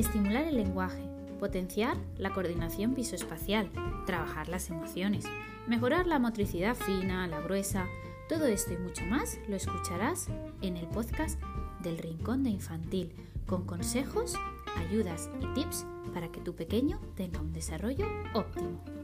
estimular 0.00 0.44
el 0.44 0.56
lenguaje, 0.56 1.02
potenciar 1.38 1.96
la 2.16 2.30
coordinación 2.30 2.94
visoespacial, 2.94 3.70
trabajar 4.06 4.48
las 4.48 4.70
emociones, 4.70 5.24
mejorar 5.66 6.06
la 6.06 6.18
motricidad 6.18 6.74
fina, 6.74 7.26
la 7.26 7.40
gruesa, 7.40 7.86
todo 8.28 8.46
esto 8.46 8.72
y 8.72 8.76
mucho 8.76 9.04
más 9.06 9.38
lo 9.48 9.56
escucharás 9.56 10.28
en 10.62 10.76
el 10.76 10.86
podcast 10.86 11.40
del 11.82 11.98
Rincón 11.98 12.44
de 12.44 12.50
Infantil, 12.50 13.12
con 13.46 13.64
consejos, 13.64 14.34
ayudas 14.76 15.30
y 15.40 15.54
tips 15.54 15.86
para 16.14 16.30
que 16.30 16.40
tu 16.40 16.54
pequeño 16.54 17.00
tenga 17.16 17.40
un 17.40 17.52
desarrollo 17.52 18.06
óptimo. 18.34 18.99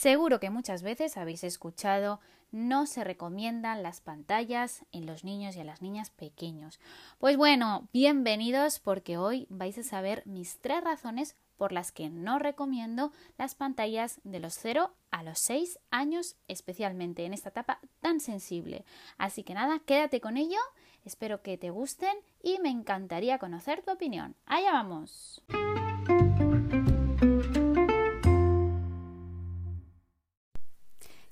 Seguro 0.00 0.40
que 0.40 0.48
muchas 0.48 0.82
veces 0.82 1.18
habéis 1.18 1.44
escuchado 1.44 2.20
no 2.52 2.86
se 2.86 3.04
recomiendan 3.04 3.82
las 3.82 4.00
pantallas 4.00 4.82
en 4.92 5.04
los 5.04 5.24
niños 5.24 5.56
y 5.56 5.60
en 5.60 5.66
las 5.66 5.82
niñas 5.82 6.08
pequeños. 6.08 6.80
Pues 7.18 7.36
bueno, 7.36 7.86
bienvenidos 7.92 8.78
porque 8.78 9.18
hoy 9.18 9.46
vais 9.50 9.76
a 9.76 9.82
saber 9.82 10.22
mis 10.24 10.58
tres 10.62 10.82
razones 10.82 11.36
por 11.58 11.72
las 11.72 11.92
que 11.92 12.08
no 12.08 12.38
recomiendo 12.38 13.12
las 13.36 13.54
pantallas 13.54 14.22
de 14.24 14.40
los 14.40 14.54
0 14.54 14.90
a 15.10 15.22
los 15.22 15.38
6 15.38 15.78
años, 15.90 16.36
especialmente 16.48 17.26
en 17.26 17.34
esta 17.34 17.50
etapa 17.50 17.78
tan 18.00 18.20
sensible. 18.20 18.86
Así 19.18 19.42
que 19.42 19.52
nada, 19.52 19.80
quédate 19.84 20.22
con 20.22 20.38
ello, 20.38 20.60
espero 21.04 21.42
que 21.42 21.58
te 21.58 21.68
gusten 21.68 22.16
y 22.42 22.58
me 22.60 22.70
encantaría 22.70 23.38
conocer 23.38 23.82
tu 23.82 23.92
opinión. 23.92 24.34
Allá 24.46 24.72
vamos. 24.72 25.44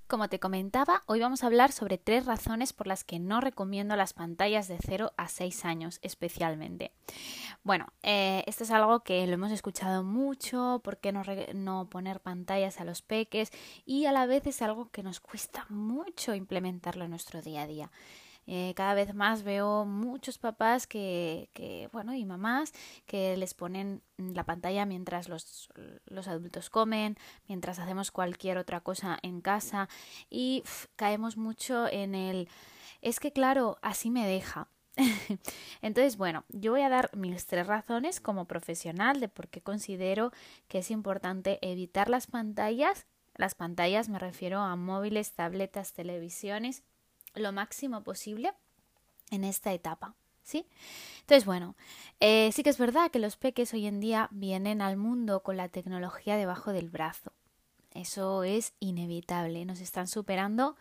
Como 0.09 0.31
te 0.31 0.41
comentaba, 0.41 1.03
hoy 1.05 1.21
vamos 1.21 1.45
a 1.45 1.49
hablar 1.49 1.71
sobre 1.71 1.99
tres 1.99 2.25
razones 2.25 2.73
por 2.73 2.87
las 2.87 3.05
que 3.05 3.19
no 3.19 3.43
recomiendo 3.43 3.95
las 3.95 4.15
pantallas 4.15 4.67
de 4.67 4.79
0 4.81 5.13
a 5.19 5.29
6 5.29 5.67
años 5.67 5.99
especialmente. 6.01 6.93
Bueno, 7.63 7.89
eh, 8.03 8.43
esto 8.47 8.65
es 8.65 8.71
algo 8.71 9.01
que 9.01 9.27
lo 9.27 9.35
hemos 9.35 9.53
escuchado 9.53 10.05
mucho, 10.05 10.81
¿por 10.83 10.97
qué 10.97 11.13
no, 11.13 11.25
no 11.53 11.91
poner 11.91 12.21
pantallas 12.21 12.81
a 12.81 12.87
los 12.87 13.03
peques? 13.03 13.51
Y 13.85 14.07
a 14.07 14.13
la 14.13 14.25
vez 14.25 14.47
es 14.47 14.63
algo 14.63 14.89
que 14.91 15.03
nos 15.03 15.21
cuesta 15.21 15.67
mucho 15.69 16.35
implementarlo 16.35 17.05
en 17.05 17.11
nuestro 17.11 17.43
día 17.43 17.65
a 17.65 17.67
día. 17.67 17.91
Eh, 18.51 18.73
cada 18.75 18.95
vez 18.95 19.13
más 19.15 19.43
veo 19.43 19.85
muchos 19.85 20.39
papás 20.39 20.87
que, 20.87 21.51
que, 21.53 21.91
bueno, 21.93 22.15
y 22.15 22.25
mamás 22.25 22.73
que 23.05 23.37
les 23.37 23.53
ponen 23.53 24.01
la 24.17 24.45
pantalla 24.45 24.87
mientras 24.87 25.29
los, 25.29 25.69
los 26.07 26.29
adultos 26.29 26.71
comen, 26.71 27.19
mientras 27.47 27.79
hacemos 27.79 28.11
cualquier 28.11 28.57
otra 28.57 28.81
cosa 28.81 29.19
en 29.21 29.43
casa 29.43 29.91
y 30.31 30.65
caemos 30.97 31.37
mucho 31.37 31.89
en 31.89 32.15
el 32.15 32.49
es 33.03 33.21
que 33.21 33.33
claro, 33.33 33.79
así 33.83 34.11
me 34.11 34.27
deja. 34.27 34.69
Entonces, 35.83 36.17
bueno, 36.17 36.45
yo 36.49 36.73
voy 36.73 36.81
a 36.81 36.89
dar 36.89 37.15
mis 37.15 37.47
tres 37.47 37.67
razones 37.67 38.19
como 38.19 38.47
profesional 38.47 39.21
de 39.21 39.29
por 39.29 39.49
qué 39.49 39.61
considero 39.61 40.33
que 40.69 40.79
es 40.79 40.91
importante 40.91 41.59
evitar 41.61 42.09
las 42.09 42.27
pantallas. 42.27 43.07
Las 43.35 43.55
pantallas 43.55 44.09
me 44.09 44.19
refiero 44.19 44.61
a 44.61 44.75
móviles, 44.75 45.35
tabletas, 45.35 45.93
televisiones 45.93 46.83
lo 47.41 47.53
máximo 47.53 48.03
posible 48.03 48.53
en 49.31 49.45
esta 49.45 49.73
etapa. 49.73 50.15
¿Sí? 50.43 50.67
Entonces, 51.21 51.45
bueno, 51.45 51.77
eh, 52.21 52.51
sí 52.53 52.63
que 52.63 52.71
es 52.71 52.79
verdad 52.79 53.11
que 53.11 53.19
los 53.19 53.37
peques 53.37 53.75
hoy 53.75 53.87
en 53.87 54.01
día 54.01 54.29
vienen 54.31 54.81
al 54.81 54.97
mundo 54.97 55.43
con 55.43 55.59
la 55.59 55.69
tecnología 55.69 56.37
debajo 56.37 56.73
del 56.73 56.89
brazo. 56.89 57.33
Eso 57.93 58.45
es 58.45 58.73
inevitable. 58.81 59.65
Nos 59.67 59.81
están 59.81 60.09
superando 60.09 60.77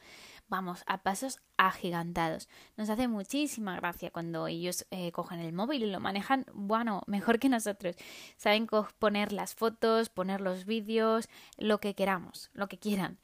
vamos, 0.48 0.84
a 0.88 1.04
pasos 1.04 1.40
agigantados. 1.58 2.48
Nos 2.76 2.90
hace 2.90 3.08
muchísima 3.08 3.76
gracia 3.76 4.12
cuando 4.12 4.48
ellos 4.48 4.86
eh, 4.92 5.12
cogen 5.12 5.40
el 5.40 5.54
móvil 5.54 5.84
y 5.84 5.92
lo 5.92 6.00
manejan, 6.00 6.46
bueno, 6.54 7.02
mejor 7.08 7.40
que 7.40 7.50
nosotros. 7.50 7.96
Saben 8.38 8.68
poner 9.00 9.34
las 9.34 9.56
fotos, 9.56 10.10
poner 10.10 10.42
los 10.42 10.66
vídeos, 10.66 11.30
lo 11.58 11.80
que 11.80 11.96
queramos, 11.96 12.50
lo 12.54 12.68
que 12.68 12.78
quieran. 12.78 13.20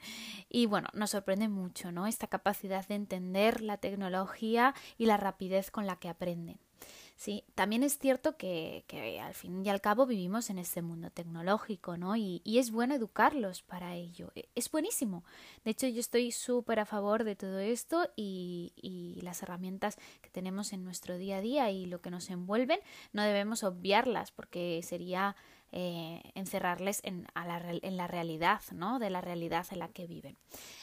Y 0.49 0.65
bueno, 0.65 0.89
nos 0.93 1.11
sorprende 1.11 1.47
mucho, 1.47 1.91
¿no? 1.91 2.07
Esta 2.07 2.27
capacidad 2.27 2.87
de 2.87 2.95
entender 2.95 3.61
la 3.61 3.77
tecnología 3.77 4.73
y 4.97 5.05
la 5.05 5.17
rapidez 5.17 5.71
con 5.71 5.87
la 5.87 5.97
que 5.97 6.09
aprenden. 6.09 6.59
Sí, 7.23 7.45
también 7.55 7.83
es 7.83 7.99
cierto 7.99 8.35
que, 8.35 8.83
que, 8.85 9.21
al 9.21 9.33
fin 9.33 9.65
y 9.65 9.69
al 9.69 9.79
cabo 9.79 10.05
vivimos 10.05 10.49
en 10.49 10.57
este 10.57 10.81
mundo 10.81 11.09
tecnológico, 11.09 11.95
¿no? 11.95 12.17
Y, 12.17 12.41
y 12.43 12.57
es 12.57 12.69
bueno 12.69 12.95
educarlos 12.95 13.61
para 13.61 13.95
ello. 13.95 14.33
E, 14.35 14.49
es 14.55 14.69
buenísimo. 14.69 15.23
De 15.63 15.71
hecho, 15.71 15.87
yo 15.87 16.01
estoy 16.01 16.33
súper 16.33 16.81
a 16.81 16.85
favor 16.85 17.23
de 17.23 17.37
todo 17.37 17.59
esto 17.59 18.09
y, 18.17 18.73
y 18.75 19.21
las 19.21 19.41
herramientas 19.41 19.95
que 20.21 20.31
tenemos 20.31 20.73
en 20.73 20.83
nuestro 20.83 21.17
día 21.17 21.37
a 21.37 21.41
día 21.41 21.71
y 21.71 21.85
lo 21.85 22.01
que 22.01 22.11
nos 22.11 22.29
envuelven, 22.29 22.81
no 23.13 23.23
debemos 23.23 23.63
obviarlas 23.63 24.31
porque 24.31 24.81
sería 24.83 25.37
eh, 25.75 26.21
encerrarles 26.35 27.01
en, 27.03 27.25
la, 27.33 27.59
en, 27.81 27.97
la, 27.97 28.05
realidad. 28.05 28.61
De 28.99 29.09
la 29.09 29.21
realidad 29.21 29.65
en 29.71 29.79
la 29.79 29.87
que 29.87 30.05
viven. 30.05 30.37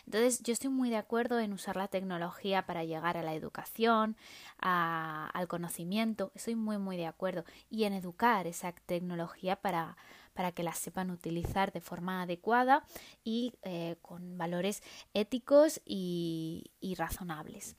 Entonces, 0.04 0.42
yo 0.42 0.52
estoy 0.52 0.68
muy 0.68 0.90
de 0.90 0.96
acuerdo 0.96 1.38
en 1.38 1.52
usar 1.52 1.76
la 1.76 1.86
tecnología 1.86 2.66
para 2.66 2.82
llegar 2.82 3.16
a 3.16 3.22
la 3.22 3.34
educación, 3.34 4.16
al 4.58 5.46
conocimiento, 5.46 6.32
estoy 6.34 6.56
muy, 6.56 6.78
muy 6.78 6.96
de 6.96 7.06
acuerdo, 7.06 7.44
y 7.70 7.84
en 7.84 7.92
educar 7.92 8.48
esa 8.48 8.72
tecnología 8.72 9.54
para, 9.54 9.96
para 10.34 10.50
que 10.50 10.64
la 10.64 10.74
sepan 10.74 11.12
utilizar 11.12 11.70
de 11.72 11.80
forma 11.80 12.22
adecuada 12.22 12.84
y 13.22 13.52
eh, 13.62 13.94
con 14.02 14.38
valores 14.38 14.82
éticos 15.14 15.80
y 15.84 16.94
razonables. 16.98 17.76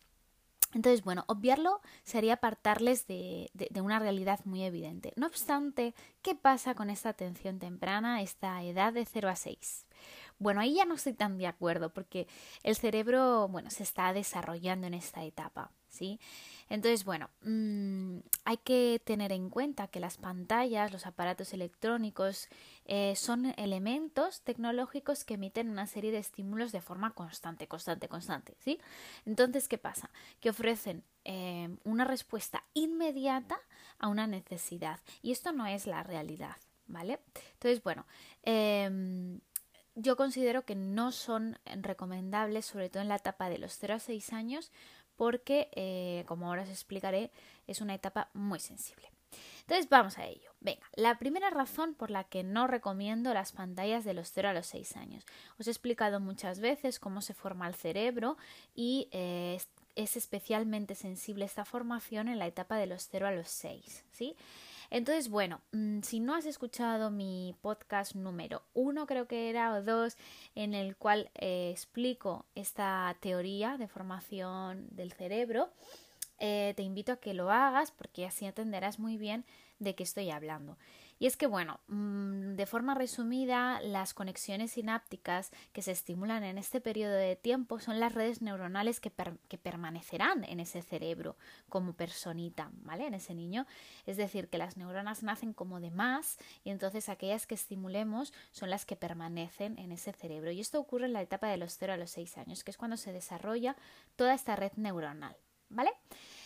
Entonces, 0.74 1.04
bueno, 1.04 1.26
obviarlo 1.28 1.82
sería 2.04 2.36
apartarles 2.36 3.08
de, 3.08 3.50
una 3.82 4.00
realidad 4.00 4.40
muy 4.46 4.64
evidente. 4.64 5.14
No 5.16 5.28
obstante, 5.28 5.94
¿qué 6.22 6.36
pasa 6.36 6.76
con 6.76 6.90
esta 6.90 7.10
atención 7.10 7.60
temprana, 7.60 8.22
esta 8.22 8.64
edad 8.64 8.94
de 8.94 9.06
0 9.06 9.30
a 9.30 9.36
6? 9.36 9.86
Bueno, 10.42 10.60
ahí 10.60 10.74
ya 10.74 10.86
no 10.86 10.96
estoy 10.96 11.14
tan 11.14 11.38
de 11.38 11.46
acuerdo 11.46 11.94
porque 11.94 12.28
el 12.64 12.76
cerebro, 12.76 13.48
bueno, 13.48 13.70
se 13.70 13.84
está 13.84 14.12
desarrollando 14.12 14.88
en 14.88 14.96
esta 14.96 15.24
etapa, 15.24 15.70
¿sí? 15.88 16.20
Entonces, 16.68 17.06
bueno, 17.06 17.30
mmm, 17.44 18.18
hay 18.44 18.58
que 18.58 19.00
tener 19.06 19.34
en 19.34 19.52
cuenta 19.52 19.88
que 19.88 20.00
las 20.00 20.18
pantallas, 20.18 20.92
los 20.92 21.06
aparatos 21.06 21.54
electrónicos, 21.54 22.48
eh, 22.86 23.16
son 23.16 23.54
elementos 23.56 24.42
tecnológicos 24.42 25.26
que 25.26 25.36
emiten 25.36 25.70
una 25.70 25.86
serie 25.86 26.12
de 26.12 26.18
estímulos 26.18 26.72
de 26.72 26.82
forma 26.82 27.12
constante, 27.12 27.68
constante, 27.68 28.08
constante, 28.08 28.56
¿sí? 28.58 28.80
Entonces, 29.28 29.68
¿qué 29.68 29.78
pasa? 29.78 30.10
Que 30.40 30.50
ofrecen 30.50 31.04
eh, 31.24 31.70
una 31.84 32.04
respuesta 32.04 32.64
inmediata 32.74 33.60
a 34.00 34.08
una 34.08 34.26
necesidad 34.26 35.02
y 35.22 35.34
esto 35.34 35.52
no 35.52 35.68
es 35.68 35.86
la 35.86 36.02
realidad, 36.02 36.56
¿vale? 36.88 37.20
Entonces, 37.54 37.84
bueno, 37.84 38.08
eh, 38.42 39.40
yo 39.96 40.16
considero 40.16 40.64
que 40.64 40.76
no 40.76 41.12
son 41.12 41.58
recomendables, 41.66 42.66
sobre 42.66 42.90
todo 42.90 43.02
en 43.02 43.10
la 43.10 43.16
etapa 43.16 43.50
de 43.50 43.58
los 43.58 43.74
0 43.78 43.96
a 43.96 44.00
6 44.00 44.34
años, 44.34 44.72
porque, 45.16 45.70
eh, 45.74 46.24
como 46.28 46.48
ahora 46.48 46.64
os 46.64 46.70
explicaré, 46.70 47.32
es 47.68 47.82
una 47.82 47.94
etapa 47.94 48.30
muy 48.34 48.60
sensible. 48.60 49.12
Entonces 49.62 49.88
vamos 49.90 50.18
a 50.18 50.26
ello. 50.26 50.52
Venga, 50.60 50.82
la 50.96 51.18
primera 51.18 51.50
razón 51.50 51.94
por 51.94 52.12
la 52.12 52.24
que 52.24 52.44
no 52.44 52.68
recomiendo 52.68 53.34
las 53.34 53.52
pantallas 53.52 54.04
de 54.04 54.14
los 54.14 54.32
0 54.32 54.50
a 54.50 54.54
los 54.54 54.68
6 54.68 54.98
años. 54.98 55.26
Os 55.60 55.68
he 55.68 55.72
explicado 55.72 56.20
muchas 56.20 56.60
veces 56.60 57.00
cómo 57.00 57.22
se 57.22 57.34
forma 57.34 57.68
el 57.68 57.76
cerebro 57.76 58.38
y 58.76 59.08
eh, 59.12 59.60
es 59.96 60.18
especialmente 60.18 60.96
sensible 60.96 61.46
esta 61.46 61.66
formación 61.66 62.28
en 62.28 62.40
la 62.40 62.48
etapa 62.48 62.78
de 62.78 62.88
los 62.88 63.08
0 63.10 63.28
a 63.28 63.32
los 63.32 63.48
6, 63.48 64.06
¿sí? 64.12 64.36
Entonces, 64.92 65.30
bueno, 65.30 65.62
mm, 65.72 66.02
si 66.02 66.20
no 66.20 66.36
has 66.36 66.46
escuchado 66.46 67.12
mi 67.12 67.56
podcast 67.62 68.14
número 68.14 68.62
uno, 68.74 69.08
creo 69.08 69.26
que 69.26 69.50
era, 69.50 69.74
o 69.74 69.82
dos, 69.82 70.18
en 70.54 70.74
el 70.74 70.98
cual 70.98 71.32
eh, 71.36 71.70
explico 71.72 72.46
esta 72.56 73.16
teoría 73.22 73.78
de 73.78 73.88
formación 73.88 74.88
del 74.92 75.14
cerebro, 75.14 75.70
eh, 76.40 76.74
te 76.76 76.84
invito 76.84 77.14
a 77.14 77.18
que 77.18 77.34
lo 77.34 77.52
hagas 77.52 77.92
porque 77.92 78.26
así 78.26 78.46
entenderás 78.46 79.00
muy 79.00 79.16
bien 79.16 79.46
de 79.80 79.96
qué 79.96 80.04
estoy 80.04 80.30
hablando. 80.30 80.78
Y 81.22 81.28
es 81.28 81.38
que, 81.38 81.46
bueno, 81.46 81.82
mm, 81.86 82.56
de 82.56 82.66
forma 82.66 82.96
resumida, 82.96 83.80
las 83.82 84.16
conexiones 84.16 84.72
sinápticas 84.72 85.52
que 85.72 85.84
se 85.84 85.92
estimulan 85.92 86.44
en 86.44 86.58
este 86.58 86.82
periodo 86.82 87.14
de 87.14 87.36
tiempo 87.36 87.80
son 87.80 88.00
las 88.00 88.16
redes 88.16 88.42
neuronales 88.42 89.00
que, 89.00 89.14
que 89.48 89.60
permanecerán 89.60 90.44
en 90.46 90.60
ese 90.60 90.82
cerebro 90.82 91.38
como 91.70 91.94
personita, 91.94 92.72
¿vale? 92.74 93.06
En 93.06 93.14
ese 93.14 93.36
niño. 93.36 93.68
Es 94.08 94.18
decir, 94.18 94.50
que 94.50 94.58
las 94.58 94.78
neuronas 94.78 95.22
nacen 95.22 95.54
como 95.54 95.80
de 95.80 95.92
más 95.92 96.40
y 96.64 96.72
entonces 96.72 97.08
aquellas 97.08 97.46
que 97.46 97.54
estimulemos 97.54 98.34
son 98.50 98.72
las 98.72 98.88
que 98.88 98.96
permanecen 98.96 99.78
en 99.78 99.92
ese 99.92 100.14
cerebro. 100.14 100.50
Y 100.50 100.60
esto 100.60 100.80
ocurre 100.80 101.06
en 101.06 101.14
la 101.14 101.22
etapa 101.22 101.50
de 101.50 101.58
los 101.58 101.78
0 101.78 101.94
a 101.94 101.98
los 101.98 102.10
6 102.10 102.40
años, 102.40 102.64
que 102.64 102.72
es 102.72 102.78
cuando 102.78 102.98
se 102.98 103.14
desarrolla 103.14 103.76
toda 104.16 104.34
esta 104.34 104.56
red 104.56 104.72
neuronal, 104.76 105.38
¿vale? 105.70 105.92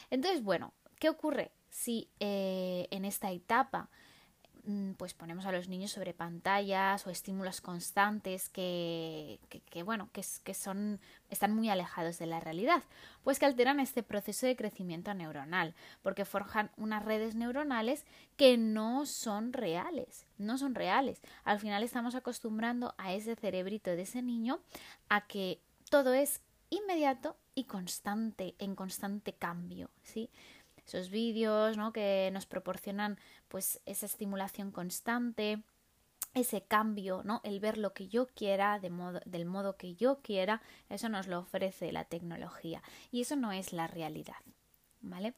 Entonces, 0.10 0.44
bueno, 0.44 0.74
¿qué 1.00 1.07
ocurre 1.07 1.54
si 1.69 2.10
eh, 2.19 2.89
en 2.92 3.06
esta 3.06 3.31
etapa 3.31 3.89
pues 4.97 5.13
ponemos 5.13 5.45
a 5.45 5.51
los 5.51 5.67
niños 5.67 5.91
sobre 5.91 6.13
pantallas 6.13 7.06
o 7.06 7.09
estímulos 7.09 7.62
constantes 7.62 8.50
que, 8.50 9.39
que, 9.69 9.83
bueno, 9.83 10.09
que, 10.12 10.23
que 10.44 10.53
son, 10.53 11.00
están 11.29 11.53
muy 11.56 11.69
alejados 11.69 12.17
de 12.17 12.25
la 12.25 12.39
realidad, 12.39 12.83
pues 13.23 13.38
que 13.38 13.45
alteran 13.45 13.79
este 13.79 14.03
proceso 14.03 14.45
de 14.47 14.56
crecimiento 14.56 15.13
neuronal, 15.13 15.75
porque 16.01 16.25
forjan 16.25 16.71
unas 16.77 17.06
redes 17.06 17.35
neuronales 17.35 18.06
que 18.38 18.57
no 18.57 19.06
son 19.06 19.53
reales, 19.53 20.25
no 20.38 20.57
son 20.57 20.75
reales. 20.75 21.21
Al 21.44 21.59
final 21.59 21.83
estamos 21.83 22.15
acostumbrando 22.15 22.95
a 22.97 23.13
ese 23.13 23.35
cerebrito 23.35 23.91
de 23.91 24.01
ese 24.01 24.21
niño 24.21 24.59
a 25.09 25.27
que 25.27 25.59
todo 25.89 26.13
es 26.13 26.41
inmediato 26.69 27.38
y 27.53 27.65
constante, 27.65 28.56
en 28.59 28.75
constante 28.75 29.33
cambio, 29.33 29.89
¿sí? 30.01 30.29
Esos 30.85 31.09
vídeos, 31.09 31.77
¿no? 31.77 31.91
Que 31.91 32.29
nos 32.33 32.45
proporcionan, 32.45 33.17
pues, 33.47 33.81
esa 33.85 34.05
estimulación 34.05 34.71
constante, 34.71 35.63
ese 36.35 36.61
cambio, 36.61 37.21
¿no? 37.23 37.41
El 37.43 37.59
ver 37.59 37.77
lo 37.77 37.93
que 37.93 38.07
yo 38.07 38.27
quiera 38.27 38.79
del 38.79 39.45
modo 39.45 39.77
que 39.77 39.95
yo 39.95 40.21
quiera, 40.21 40.61
eso 40.89 41.09
nos 41.09 41.27
lo 41.27 41.39
ofrece 41.39 41.91
la 41.91 42.03
tecnología 42.03 42.83
y 43.11 43.21
eso 43.21 43.35
no 43.35 43.51
es 43.51 43.73
la 43.73 43.87
realidad, 43.87 44.35
¿vale? 45.01 45.33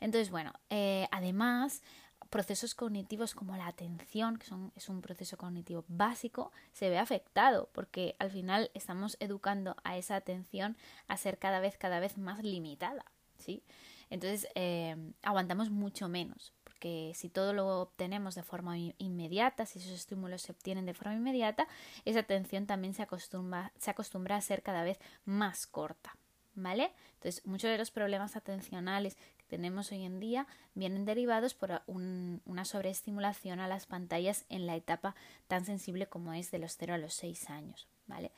Entonces, 0.00 0.30
bueno, 0.30 0.52
eh, 0.70 1.06
además, 1.12 1.82
procesos 2.30 2.74
cognitivos 2.74 3.34
como 3.34 3.56
la 3.56 3.66
atención, 3.66 4.38
que 4.38 4.46
son, 4.46 4.72
es 4.74 4.88
un 4.88 5.02
proceso 5.02 5.36
cognitivo 5.36 5.84
básico, 5.86 6.50
se 6.72 6.88
ve 6.88 6.98
afectado 6.98 7.68
porque 7.72 8.16
al 8.18 8.30
final 8.30 8.70
estamos 8.74 9.18
educando 9.20 9.76
a 9.84 9.98
esa 9.98 10.16
atención 10.16 10.76
a 11.08 11.18
ser 11.18 11.38
cada 11.38 11.60
vez, 11.60 11.76
cada 11.76 12.00
vez 12.00 12.16
más 12.16 12.42
limitada, 12.42 13.04
¿sí? 13.38 13.62
Entonces 14.10 14.48
eh, 14.54 14.96
aguantamos 15.22 15.70
mucho 15.70 16.08
menos, 16.08 16.52
porque 16.64 17.12
si 17.14 17.28
todo 17.28 17.52
lo 17.52 17.80
obtenemos 17.80 18.34
de 18.34 18.42
forma 18.42 18.78
inmediata, 18.78 19.66
si 19.66 19.78
esos 19.78 19.92
estímulos 19.92 20.42
se 20.42 20.52
obtienen 20.52 20.86
de 20.86 20.94
forma 20.94 21.14
inmediata, 21.14 21.68
esa 22.04 22.20
atención 22.20 22.66
también 22.66 22.94
se 22.94 23.02
acostumbra, 23.02 23.72
se 23.78 23.90
acostumbra 23.90 24.36
a 24.36 24.40
ser 24.40 24.62
cada 24.62 24.82
vez 24.82 24.98
más 25.24 25.66
corta, 25.66 26.16
¿vale? 26.54 26.92
Entonces, 27.14 27.44
muchos 27.46 27.70
de 27.70 27.78
los 27.78 27.90
problemas 27.90 28.36
atencionales 28.36 29.16
tenemos 29.48 29.90
hoy 29.92 30.04
en 30.04 30.20
día 30.20 30.46
vienen 30.74 31.04
derivados 31.04 31.54
por 31.54 31.82
una 31.86 32.64
sobreestimulación 32.64 33.60
a 33.60 33.68
las 33.68 33.86
pantallas 33.86 34.44
en 34.48 34.66
la 34.66 34.76
etapa 34.76 35.16
tan 35.48 35.64
sensible 35.64 36.06
como 36.06 36.34
es 36.34 36.50
de 36.50 36.58
los 36.58 36.76
0 36.76 36.94
a 36.94 36.98
los 36.98 37.14
6 37.14 37.50
años, 37.50 37.88
¿vale? 38.06 38.30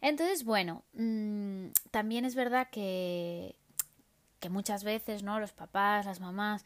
Entonces, 0.00 0.44
bueno, 0.44 0.84
mm, 0.94 1.68
también 1.90 2.24
es 2.24 2.34
verdad 2.34 2.68
que, 2.70 3.56
que 4.40 4.48
muchas 4.48 4.84
veces, 4.84 5.22
¿no? 5.22 5.40
Los 5.40 5.52
papás, 5.52 6.06
las 6.06 6.20
mamás, 6.20 6.64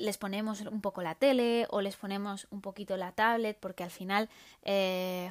les 0.00 0.18
ponemos 0.18 0.60
un 0.62 0.80
poco 0.80 1.02
la 1.02 1.14
tele 1.14 1.66
o 1.70 1.80
les 1.80 1.96
ponemos 1.96 2.46
un 2.50 2.60
poquito 2.60 2.96
la 2.96 3.12
tablet 3.12 3.58
porque 3.58 3.84
al 3.84 3.90
final 3.90 4.28
eh, 4.62 5.30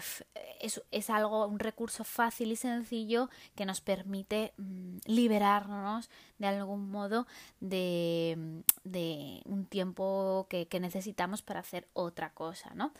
es, 0.61 0.81
es, 0.91 1.09
algo, 1.09 1.45
un 1.47 1.59
recurso 1.59 2.03
fácil 2.03 2.51
y 2.51 2.55
sencillo 2.55 3.29
que 3.55 3.65
nos 3.65 3.81
permite 3.81 4.53
mm, 4.57 4.97
liberarnos 5.05 6.09
de 6.37 6.47
algún 6.47 6.89
modo 6.89 7.27
de, 7.59 8.63
de 8.83 9.41
un 9.45 9.65
tiempo 9.65 10.47
que, 10.49 10.67
que, 10.67 10.79
necesitamos 10.79 11.41
para 11.41 11.59
hacer 11.59 11.87
otra 11.93 12.31
cosa, 12.31 12.71
¿no? 12.73 12.93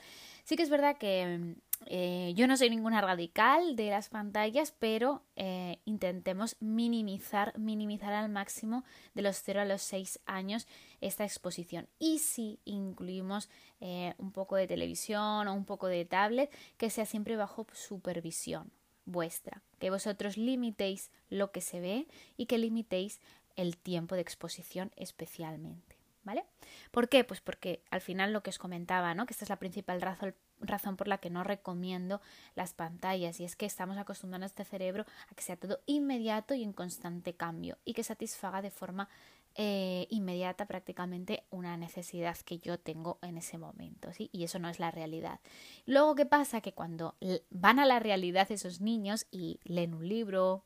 Sí 0.48 0.56
que 0.56 0.64
es 0.64 0.70
verdad 0.70 0.96
que 0.98 1.56
eh, 1.88 2.32
yo 2.34 2.48
no 2.48 2.56
soy 2.56 2.70
ninguna 2.70 3.02
radical 3.02 3.76
de 3.76 3.90
las 3.90 4.08
pantallas, 4.08 4.74
pero 4.80 5.22
eh, 5.36 5.80
intentemos 5.84 6.56
minimizar, 6.62 7.52
minimizar 7.60 8.14
al 8.14 8.30
máximo 8.30 8.86
de 9.14 9.24
los 9.24 9.36
0 9.44 9.60
a 9.60 9.66
los 9.66 9.82
6 9.82 10.22
años 10.26 10.66
esta 11.02 11.26
exposición. 11.26 11.90
Y 12.00 12.20
si 12.20 12.62
incluimos 12.64 13.50
eh, 13.82 14.14
un 14.20 14.32
poco 14.32 14.56
de 14.56 14.68
televisión 14.68 15.50
o 15.50 15.54
un 15.54 15.66
poco 15.66 15.88
de 15.88 16.06
tablet, 16.06 16.50
que 16.78 16.90
sea 16.90 17.06
siempre 17.06 17.36
bajo 17.36 17.68
supervisión 17.74 18.72
vuestra, 19.04 19.64
que 19.80 19.90
vosotros 19.90 20.38
limitéis 20.38 21.12
lo 21.30 21.52
que 21.52 21.60
se 21.60 21.82
ve 21.82 22.08
y 22.38 22.46
que 22.46 22.58
limitéis 22.58 23.20
el 23.58 23.76
tiempo 23.76 24.16
de 24.16 24.22
exposición 24.22 24.94
especialmente. 24.96 25.97
¿Vale? 26.28 26.44
¿Por 26.92 27.08
qué? 27.08 27.24
Pues 27.24 27.40
porque 27.40 27.86
al 27.90 28.02
final 28.02 28.34
lo 28.34 28.44
que 28.44 28.50
os 28.50 28.60
comentaba, 28.60 29.16
¿no? 29.16 29.26
Que 29.26 29.32
esta 29.32 29.46
es 29.46 29.50
la 29.50 29.60
principal 29.60 30.02
razón, 30.02 30.98
por 30.98 31.08
la 31.08 31.20
que 31.20 31.30
no 31.30 31.46
recomiendo 31.46 32.20
las 32.54 32.74
pantallas 32.74 33.40
y 33.40 33.46
es 33.46 33.56
que 33.56 33.66
estamos 33.66 33.98
acostumbrando 33.98 34.44
a 34.44 34.48
este 34.48 34.66
cerebro 34.66 35.06
a 35.32 35.36
que 35.36 35.42
sea 35.42 35.56
todo 35.56 35.80
inmediato 35.86 36.54
y 36.54 36.64
en 36.64 36.74
constante 36.74 37.34
cambio 37.34 37.78
y 37.86 37.94
que 37.94 38.04
satisfaga 38.04 38.62
de 38.62 38.72
forma 38.72 39.08
eh, 39.56 40.06
inmediata 40.10 40.66
prácticamente 40.66 41.46
una 41.50 41.78
necesidad 41.78 42.36
que 42.40 42.60
yo 42.60 42.78
tengo 42.78 43.20
en 43.22 43.38
ese 43.38 43.58
momento, 43.58 44.12
¿sí? 44.12 44.30
Y 44.34 44.44
eso 44.44 44.60
no 44.60 44.68
es 44.68 44.80
la 44.80 44.92
realidad. 44.92 45.40
Luego, 45.86 46.14
¿qué 46.16 46.26
pasa? 46.26 46.60
Que 46.60 46.74
cuando 46.74 47.16
van 47.52 47.80
a 47.80 47.86
la 47.86 48.00
realidad 48.00 48.52
esos 48.52 48.82
niños 48.82 49.28
y 49.32 49.62
leen 49.64 49.94
un 49.94 50.10
libro, 50.10 50.66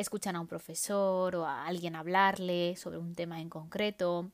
escuchan 0.00 0.36
a 0.36 0.40
un 0.40 0.46
profesor 0.46 1.34
o 1.34 1.44
a 1.44 1.66
alguien 1.66 1.96
hablarle 1.96 2.76
sobre 2.76 2.98
un 2.98 3.14
tema 3.14 3.40
en 3.40 3.50
concreto 3.50 4.30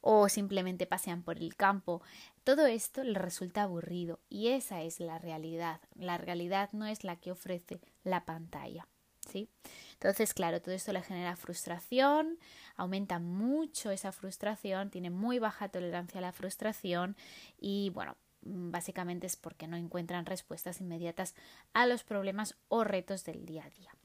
o 0.00 0.28
simplemente 0.28 0.86
pasean 0.86 1.22
por 1.22 1.38
el 1.38 1.56
campo. 1.56 2.02
Todo 2.44 2.66
esto 2.66 3.02
les 3.02 3.20
resulta 3.20 3.64
aburrido 3.64 4.20
y 4.28 4.48
esa 4.48 4.82
es 4.82 5.00
la 5.00 5.18
realidad. 5.18 5.80
La 5.96 6.18
realidad 6.18 6.70
no 6.72 6.86
es 6.86 7.02
la 7.02 7.16
que 7.16 7.32
ofrece 7.32 7.80
la 8.04 8.24
pantalla. 8.24 8.86
¿sí? 9.28 9.50
Entonces, 9.94 10.32
claro, 10.34 10.62
todo 10.62 10.74
esto 10.74 10.92
le 10.92 11.02
genera 11.02 11.34
frustración, 11.34 12.38
aumenta 12.76 13.18
mucho 13.18 13.90
esa 13.90 14.12
frustración, 14.12 14.90
tiene 14.90 15.10
muy 15.10 15.40
baja 15.40 15.68
tolerancia 15.68 16.18
a 16.18 16.22
la 16.22 16.32
frustración 16.32 17.16
y 17.60 17.90
bueno, 17.90 18.16
básicamente 18.42 19.26
es 19.26 19.36
porque 19.36 19.66
no 19.66 19.76
encuentran 19.76 20.26
respuestas 20.26 20.80
inmediatas 20.80 21.34
a 21.72 21.86
los 21.86 22.04
problemas 22.04 22.54
o 22.68 22.84
retos 22.84 23.24
del 23.24 23.44
día 23.44 23.64
a 23.64 23.70
día. 23.70 23.97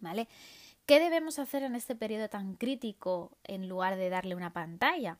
¿Vale? 0.00 0.28
¿Qué 0.86 0.98
debemos 0.98 1.38
hacer 1.38 1.62
en 1.62 1.74
este 1.74 1.94
periodo 1.94 2.28
tan 2.28 2.54
crítico 2.54 3.36
en 3.44 3.68
lugar 3.68 3.96
de 3.96 4.08
darle 4.08 4.34
una 4.34 4.52
pantalla? 4.52 5.18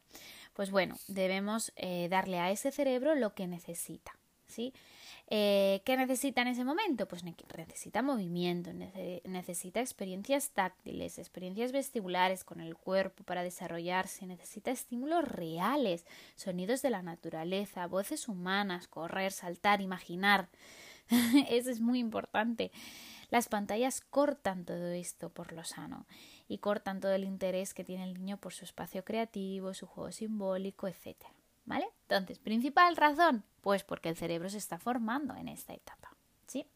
Pues 0.53 0.71
bueno, 0.71 0.97
debemos 1.07 1.73
eh, 1.77 2.09
darle 2.11 2.39
a 2.39 2.51
ese 2.51 2.73
cerebro 2.73 3.15
lo 3.15 3.35
que 3.35 3.47
necesita, 3.47 4.19
¿sí? 4.47 4.73
Eh, 5.33 5.81
¿Qué 5.85 5.97
necesita 5.97 6.43
en 6.43 6.49
ese 6.49 6.65
momento? 6.65 7.07
Pues 7.07 7.23
necesita 7.23 8.03
movimiento, 8.03 8.73
necesita 8.73 9.79
experiencias 9.79 10.51
táctiles, 10.51 11.19
experiencias 11.21 11.71
vestibulares 11.71 12.43
con 12.43 12.61
el 12.61 12.77
cuerpo 12.77 13.23
para 13.23 13.45
desarrollarse, 13.45 14.27
necesita 14.27 14.73
estímulos 14.73 15.29
reales, 15.29 16.05
sonidos 16.35 16.83
de 16.83 16.91
la 16.91 17.03
naturaleza, 17.03 17.87
voces 17.87 18.27
humanas, 18.27 18.89
correr, 18.89 19.31
saltar, 19.31 19.81
imaginar. 19.81 20.49
Eso 21.49 21.71
es 21.71 21.81
muy 21.81 22.01
importante. 22.01 22.73
Las 23.31 23.49
pantallas 23.49 24.01
cortan 24.01 24.65
todo 24.65 24.89
esto 24.89 25.31
por 25.31 25.53
lo 25.53 25.65
sano 25.65 26.07
y 26.49 26.59
cortan 26.59 27.01
todo 27.01 27.13
el 27.13 27.25
interés 27.25 27.75
que 27.75 27.85
tiene 27.85 28.05
el 28.05 28.15
niño 28.15 28.37
por 28.37 28.53
su 28.53 28.65
espacio 28.65 29.05
creativo, 29.05 29.73
su 29.73 29.87
juego 29.87 30.13
simbólico, 30.13 30.89
etc. 30.89 31.17
¿Vale? 31.65 31.89
Entonces, 32.03 32.39
principal 32.39 32.97
razón, 32.97 33.45
pues 33.61 33.85
porque 33.85 34.09
el 34.09 34.17
cerebro 34.17 34.51
se 34.51 34.59
está 34.59 34.79
formando 34.79 35.37
en 35.37 35.49
esta 35.49 35.73
etapa. 35.73 36.17
¿Sí? 36.47 36.67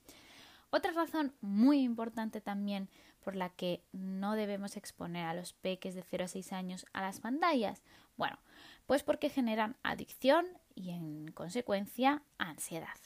Otra 0.71 0.93
razón 0.93 1.35
muy 1.41 1.83
importante 1.83 2.41
también 2.41 2.89
por 3.25 3.37
la 3.37 3.49
que 3.49 3.83
no 3.93 4.35
debemos 4.35 4.77
exponer 4.77 5.27
a 5.27 5.35
los 5.35 5.53
peques 5.53 5.95
de 5.95 6.03
0 6.03 6.25
a 6.25 6.29
6 6.29 6.53
años 6.53 6.87
a 6.93 7.01
las 7.01 7.21
pantallas, 7.21 7.83
bueno, 8.17 8.39
pues 8.87 9.03
porque 9.03 9.31
generan 9.31 9.77
adicción 9.83 10.47
y 10.75 10.91
en 10.91 11.33
consecuencia 11.33 12.23
ansiedad. 12.39 12.99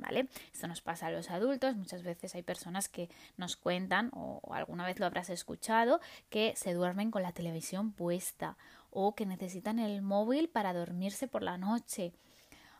¿Vale? 0.00 0.28
Esto 0.52 0.66
nos 0.66 0.80
pasa 0.80 1.06
a 1.06 1.10
los 1.10 1.30
adultos, 1.30 1.76
muchas 1.76 2.02
veces 2.02 2.34
hay 2.34 2.42
personas 2.42 2.88
que 2.88 3.08
nos 3.36 3.56
cuentan, 3.56 4.10
o, 4.12 4.40
alguna 4.52 4.86
vez 4.86 4.98
lo 4.98 5.06
habrás 5.06 5.30
escuchado, 5.30 6.00
que 6.30 6.54
se 6.56 6.72
duermen 6.72 7.10
con 7.10 7.22
la 7.22 7.32
televisión 7.32 7.92
puesta 7.92 8.56
o 8.90 9.14
que 9.14 9.26
necesitan 9.26 9.78
el 9.78 10.02
móvil 10.02 10.48
para 10.48 10.72
dormirse 10.72 11.26
por 11.28 11.42
la 11.42 11.58
noche 11.58 12.12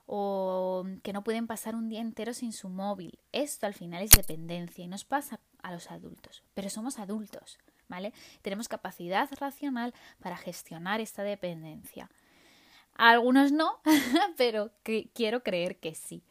o 0.06 0.85
que 1.02 1.12
no 1.12 1.25
pueden 1.25 1.47
pasar 1.47 1.75
un 1.75 1.88
día 1.88 2.00
entero 2.00 2.35
sin 2.35 2.52
su 2.52 2.68
móvil. 2.68 3.18
Esto 3.33 3.66
al 3.66 3.75
final 3.75 4.02
es 4.02 4.11
dependencia 4.11 4.85
y 4.85 4.88
nos 4.88 5.04
pasa 5.04 5.40
a 5.62 5.73
los 5.73 5.90
adultos, 5.90 6.42
pero 6.54 6.68
somos 6.68 6.99
adultos, 6.99 7.59
¿vale? 7.88 8.12
Tenemos 8.42 8.68
capacidad 8.68 9.28
racional 9.38 9.94
para 10.21 10.37
gestionar 10.37 11.00
esta 11.00 11.23
dependencia. 11.23 12.11
algunos 12.94 13.50
no, 13.50 13.80
pero 14.37 14.71
quiero 15.14 15.42
creer 15.42 15.78
que 15.78 15.94
sí. 15.94 16.23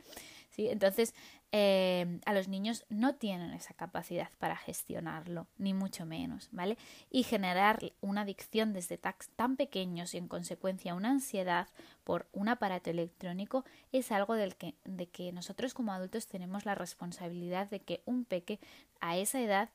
Entonces, 0.58 1.14
eh, 1.52 2.20
a 2.26 2.34
los 2.34 2.48
niños 2.48 2.86
no 2.90 3.16
tienen 3.16 3.52
esa 3.54 3.74
capacidad 3.74 4.30
para 4.40 4.56
gestionarlo, 4.56 5.48
ni 5.58 5.74
mucho 5.74 6.06
menos, 6.06 6.50
¿vale? 6.52 6.78
Y 7.10 7.24
generar 7.24 7.80
una 8.02 8.22
adicción 8.22 8.74
desde 8.74 8.98
tan 8.98 9.56
pequeños 9.56 10.14
y 10.14 10.18
en 10.18 10.28
consecuencia 10.28 10.96
una 10.96 11.12
ansiedad 11.12 11.68
por 12.04 12.28
un 12.34 12.50
aparato 12.50 12.90
electrónico 12.90 13.66
es 13.92 14.12
algo 14.12 14.34
del 14.36 14.56
que, 14.56 14.76
de 14.84 15.08
que 15.08 15.32
nosotros 15.32 15.74
como 15.74 15.94
adultos 15.94 16.28
tenemos 16.28 16.66
la 16.66 16.76
responsabilidad 16.76 17.70
de 17.70 17.80
que 17.80 18.02
un 18.06 18.26
peque 18.26 18.60
a 19.00 19.18
esa 19.18 19.40
edad 19.40 19.70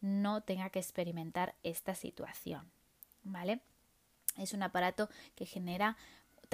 no 0.00 0.42
tenga 0.42 0.70
que 0.70 0.78
experimentar 0.78 1.54
esta 1.62 1.94
situación, 1.94 2.70
¿vale? 3.22 3.60
Es 4.36 4.52
un 4.52 4.62
aparato 4.62 5.08
que 5.36 5.46
genera 5.46 5.96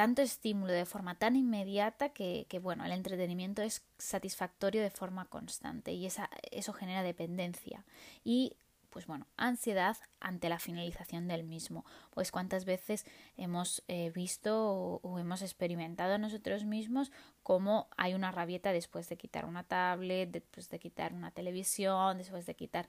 tanto 0.01 0.23
estímulo 0.23 0.73
de 0.73 0.87
forma 0.87 1.15
tan 1.17 1.37
inmediata 1.37 2.09
que, 2.09 2.47
bueno, 2.63 2.87
el 2.87 2.93
entretenimiento 2.93 3.61
es 3.61 3.83
satisfactorio 3.99 4.81
de 4.81 4.89
forma 4.89 5.27
constante 5.27 5.93
y 5.93 6.07
eso 6.07 6.73
genera 6.73 7.03
dependencia 7.03 7.85
y 8.25 8.57
pues 8.89 9.07
bueno, 9.07 9.27
ansiedad 9.37 9.99
ante 10.19 10.49
la 10.49 10.59
finalización 10.59 11.29
del 11.29 11.45
mismo. 11.45 11.85
Pues 12.15 12.33
cuántas 12.33 12.65
veces 12.65 13.05
hemos 13.37 13.85
eh, 13.89 14.11
visto 14.15 15.01
o, 15.03 15.19
hemos 15.19 15.43
experimentado 15.43 16.17
nosotros 16.17 16.65
mismos 16.65 17.13
cómo 17.43 17.87
hay 17.99 18.15
una 18.15 18.33
rabieta 18.33 18.73
después 18.73 19.07
de 19.11 19.19
quitar 19.19 19.45
una 19.45 19.65
tablet, 19.65 20.31
después 20.31 20.71
de 20.71 20.79
quitar 20.79 21.13
una 21.13 21.31
televisión, 21.31 22.17
después 22.17 22.47
de 22.47 22.55
quitar 22.55 22.89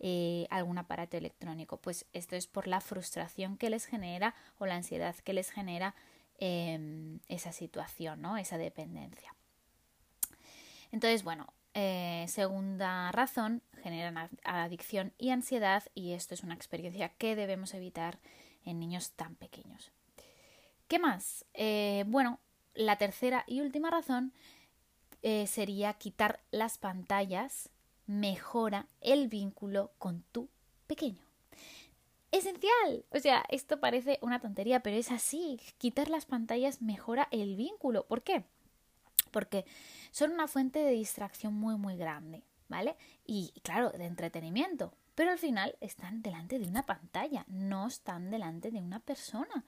eh, 0.00 0.48
algún 0.50 0.78
aparato 0.78 1.16
electrónico. 1.16 1.76
Pues 1.76 2.06
esto 2.12 2.34
es 2.34 2.48
por 2.48 2.66
la 2.66 2.80
frustración 2.80 3.56
que 3.56 3.70
les 3.70 3.86
genera 3.86 4.34
o 4.58 4.66
la 4.66 4.74
ansiedad 4.74 5.14
que 5.14 5.32
les 5.32 5.52
genera 5.52 5.94
em, 6.40 7.20
esa 7.28 7.52
situación, 7.52 8.20
¿no? 8.20 8.36
Esa 8.36 8.58
dependencia. 8.58 9.34
Entonces, 10.90 11.22
bueno, 11.22 11.46
eh, 11.74 12.24
segunda 12.28 13.12
razón, 13.12 13.62
generan 13.82 14.28
adicción 14.42 15.12
y 15.18 15.30
ansiedad 15.30 15.84
y 15.94 16.12
esto 16.12 16.34
es 16.34 16.42
una 16.42 16.54
experiencia 16.54 17.10
que 17.10 17.36
debemos 17.36 17.74
evitar 17.74 18.18
en 18.64 18.80
niños 18.80 19.12
tan 19.12 19.36
pequeños. 19.36 19.92
¿Qué 20.88 20.98
más? 20.98 21.44
Eh, 21.54 22.04
bueno, 22.08 22.40
la 22.74 22.96
tercera 22.96 23.44
y 23.46 23.60
última 23.60 23.90
razón 23.90 24.32
sería 25.46 25.92
quitar 25.94 26.40
las 26.50 26.78
pantallas 26.78 27.68
mejora 28.10 28.86
el 29.00 29.28
vínculo 29.28 29.92
con 29.98 30.22
tu 30.32 30.48
pequeño. 30.88 31.29
Esencial. 32.32 33.04
O 33.10 33.18
sea, 33.18 33.44
esto 33.48 33.80
parece 33.80 34.18
una 34.22 34.40
tontería, 34.40 34.80
pero 34.80 34.96
es 34.96 35.10
así. 35.10 35.60
Quitar 35.78 36.08
las 36.08 36.26
pantallas 36.26 36.80
mejora 36.80 37.28
el 37.30 37.56
vínculo. 37.56 38.06
¿Por 38.06 38.22
qué? 38.22 38.44
Porque 39.30 39.64
son 40.10 40.32
una 40.32 40.46
fuente 40.46 40.78
de 40.80 40.92
distracción 40.92 41.54
muy, 41.54 41.76
muy 41.76 41.96
grande, 41.96 42.44
¿vale? 42.68 42.96
Y 43.26 43.52
claro, 43.62 43.90
de 43.90 44.06
entretenimiento. 44.06 44.92
Pero 45.14 45.32
al 45.32 45.38
final 45.38 45.76
están 45.80 46.22
delante 46.22 46.58
de 46.58 46.68
una 46.68 46.86
pantalla, 46.86 47.44
no 47.48 47.88
están 47.88 48.30
delante 48.30 48.70
de 48.70 48.78
una 48.78 49.00
persona. 49.00 49.64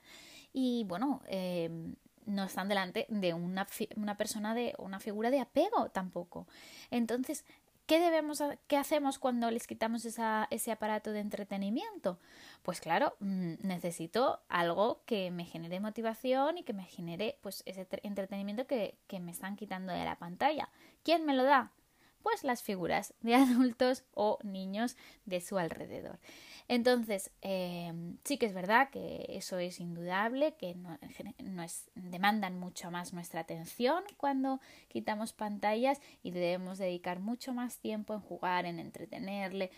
Y 0.53 0.85
bueno, 0.85 1.21
em, 1.27 1.95
no 2.27 2.45
están 2.45 2.69
delante 2.69 3.07
de 3.09 3.35
una, 3.35 3.67
una 3.97 4.17
persona 4.17 4.55
de 4.55 4.75
una 4.79 5.01
figura 5.01 5.31
de 5.31 5.41
apego 5.41 5.91
tampoco. 5.91 6.47
Entonces, 6.91 7.45
¿Qué, 7.87 8.01
debemos, 8.01 8.43
¿Qué 8.69 8.77
hacemos 8.77 9.19
cuando 9.19 9.51
les 9.51 9.67
quitamos 9.67 10.05
ese 10.05 10.73
aparato 10.73 11.13
de 11.13 11.21
entretenimiento? 11.21 12.19
Pues 12.63 12.81
claro, 12.81 13.17
mm, 13.21 13.55
necesito 13.61 14.41
algo 14.49 15.03
que 15.05 15.31
me 15.31 15.45
genere 15.45 15.81
motivación 15.81 16.59
y 16.59 16.63
que 16.63 16.73
me 16.73 16.85
genere 16.85 17.39
pues, 17.43 17.63
ese 17.67 17.87
entretenimiento 18.03 18.67
que 18.67 19.21
me 19.21 19.33
están 19.33 19.57
quitando 19.57 19.93
de 19.93 20.05
la 20.05 20.17
pantalla. 20.19 20.69
¿Quién 21.03 21.27
me 21.27 21.35
lo 21.35 21.45
da? 21.45 21.73
Pues 22.23 22.45
las 22.45 22.63
figuras 22.63 23.15
de 23.21 23.35
adultos 23.37 24.05
o 24.15 24.39
niños 24.43 24.97
de 25.27 25.41
su 25.41 25.59
alrededor. 25.59 26.19
Entonces, 26.69 27.31
em, 27.41 28.17
sí 28.25 28.39
que 28.39 28.47
es 28.47 28.55
verdad 28.55 28.91
que 28.91 29.27
eso 29.29 29.59
es 29.59 29.81
indudable, 29.81 30.55
que 30.55 30.75
no, 30.75 30.97
demandan 31.95 32.59
mucho 32.59 32.91
más 32.91 33.13
nuestra 33.13 33.41
atención 33.41 34.05
cuando 34.17 34.61
quitamos 34.89 35.33
pantallas 35.33 36.01
y 36.23 36.31
debemos 36.31 36.79
dedicar 36.79 37.19
mucho 37.21 37.53
más 37.53 37.79
tiempo 37.79 38.15
en 38.15 38.21
jugar, 38.21 38.65
en 38.65 38.79
entretenerle. 38.79 39.71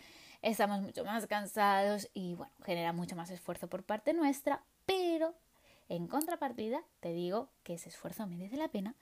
Estamos 0.42 0.82
mucho 0.82 1.04
más 1.04 1.26
cansados 1.26 2.10
y 2.12 2.34
bueno, 2.34 2.52
genera 2.64 2.92
mucho 2.92 3.16
más 3.16 3.30
esfuerzo 3.30 3.68
por 3.68 3.82
parte 3.82 4.12
nuestra, 4.12 4.62
pero 4.84 5.34
en 5.88 6.06
contrapartida 6.06 6.82
te 7.00 7.12
digo 7.12 7.50
que 7.62 7.74
ese 7.74 7.88
esfuerzo 7.88 8.26
merece 8.26 8.56
la 8.56 8.68
pena 8.68 8.94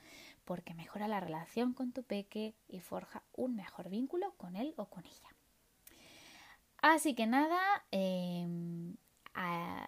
porque 0.44 0.74
mejora 0.74 1.08
la 1.08 1.20
relación 1.20 1.72
con 1.72 1.92
tu 1.92 2.02
peque 2.02 2.54
y 2.68 2.80
forja 2.80 3.22
un 3.32 3.54
mejor 3.54 3.88
vínculo 3.88 4.32
con 4.36 4.56
él 4.56 4.74
o 4.76 4.86
con 4.86 5.04
ella. 5.06 5.28
Así 6.78 7.14
que 7.14 7.26
nada, 7.26 7.60
em, 7.92 8.96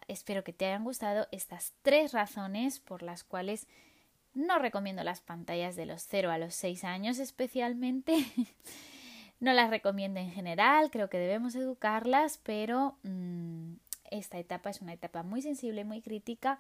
espero 0.07 0.45
que 0.45 0.53
te 0.53 0.67
hayan 0.67 0.85
gustado 0.85 1.27
estas 1.33 1.75
tres 1.83 2.13
razones 2.13 2.79
por 2.79 3.03
las 3.03 3.25
cuales 3.25 3.67
no 4.33 4.59
recomiendo 4.59 5.03
las 5.03 5.21
pantallas 5.21 5.77
de 5.77 5.87
los 5.87 6.03
0 6.03 6.31
a 6.31 6.39
los 6.39 6.55
6 6.55 6.85
años 6.85 7.19
especialmente. 7.19 8.15
no 9.41 9.53
las 9.53 9.71
recomiendo 9.71 10.21
en 10.21 10.31
general, 10.31 10.91
creo 10.91 11.11
que 11.11 11.19
debemos 11.19 11.55
educarlas, 11.55 12.39
pero 12.43 12.97
mm, 13.03 13.75
esta 14.11 14.39
etapa 14.39 14.71
es 14.71 14.81
una 14.81 14.93
etapa 14.93 15.23
muy 15.23 15.43
sensible, 15.43 15.85
muy 15.85 16.01
crítica, 16.01 16.59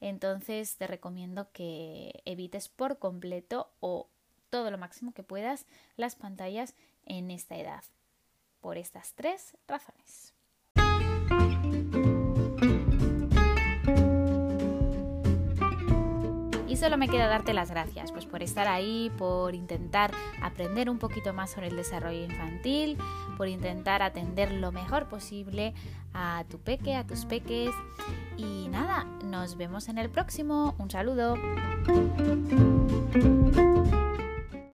entonces 0.00 0.76
te 0.76 0.86
recomiendo 0.86 1.50
que 1.52 2.22
evites 2.24 2.68
por 2.68 2.98
completo 2.98 3.70
o 3.80 4.08
todo 4.50 4.70
lo 4.70 4.78
máximo 4.78 5.12
que 5.12 5.22
puedas 5.22 5.66
las 5.96 6.14
pantallas 6.14 6.74
en 7.04 7.30
esta 7.30 7.56
edad 7.56 7.84
por 8.60 8.78
estas 8.78 9.12
tres 9.14 9.56
razones. 9.66 10.35
Solo 16.86 16.98
me 16.98 17.08
queda 17.08 17.26
darte 17.26 17.52
las 17.52 17.72
gracias, 17.72 18.12
pues 18.12 18.26
por 18.26 18.44
estar 18.44 18.68
ahí, 18.68 19.10
por 19.18 19.56
intentar 19.56 20.12
aprender 20.40 20.88
un 20.88 21.00
poquito 21.00 21.32
más 21.32 21.50
sobre 21.50 21.66
el 21.66 21.74
desarrollo 21.74 22.22
infantil, 22.22 22.96
por 23.36 23.48
intentar 23.48 24.02
atender 24.02 24.52
lo 24.52 24.70
mejor 24.70 25.08
posible 25.08 25.74
a 26.14 26.44
tu 26.48 26.60
peque, 26.60 26.94
a 26.94 27.04
tus 27.04 27.24
peques. 27.24 27.74
Y 28.36 28.68
nada, 28.68 29.02
nos 29.24 29.56
vemos 29.56 29.88
en 29.88 29.98
el 29.98 30.10
próximo. 30.10 30.76
Un 30.78 30.88
saludo. 30.88 31.34